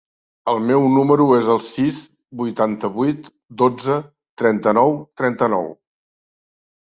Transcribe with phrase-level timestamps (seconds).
[0.51, 1.99] El meu número es el sis,
[2.39, 3.29] vuitanta-vuit,
[3.63, 3.99] dotze,
[4.43, 5.71] trenta-nou, trenta-nou.